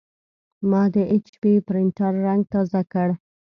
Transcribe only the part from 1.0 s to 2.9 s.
ایچ پي پرنټر رنګ تازه